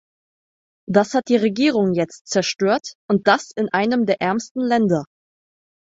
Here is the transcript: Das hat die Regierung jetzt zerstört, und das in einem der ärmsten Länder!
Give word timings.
Das 0.89 1.13
hat 1.13 1.27
die 1.27 1.35
Regierung 1.35 1.93
jetzt 1.93 2.25
zerstört, 2.25 2.93
und 3.07 3.27
das 3.27 3.51
in 3.55 3.69
einem 3.71 4.07
der 4.07 4.19
ärmsten 4.19 4.61
Länder! 4.61 5.05